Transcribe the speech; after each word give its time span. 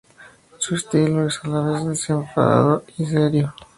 Su 0.57 0.73
estilo 0.73 1.27
es 1.27 1.39
a 1.43 1.47
la 1.47 1.59
vez 1.61 1.85
desenfadado 1.85 2.83
y 2.97 3.05
serio. 3.05 3.53